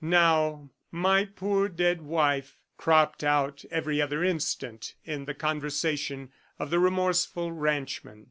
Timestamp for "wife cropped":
2.01-3.23